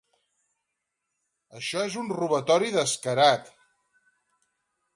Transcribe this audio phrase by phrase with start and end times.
[1.59, 3.53] Això és un robatori descarat.